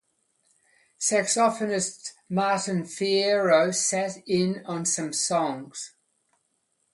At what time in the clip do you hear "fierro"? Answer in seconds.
2.85-3.71